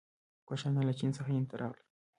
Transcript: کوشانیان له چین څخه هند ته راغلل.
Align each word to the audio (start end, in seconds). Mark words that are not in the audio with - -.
کوشانیان 0.47 0.85
له 0.87 0.93
چین 0.99 1.11
څخه 1.17 1.29
هند 1.35 1.47
ته 1.49 1.55
راغلل. 1.61 1.83